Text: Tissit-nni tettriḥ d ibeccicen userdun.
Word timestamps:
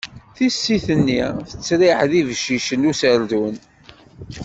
Tissit-nni 0.35 1.21
tettriḥ 1.49 1.99
d 2.09 2.11
ibeccicen 2.19 2.87
userdun. 2.89 3.55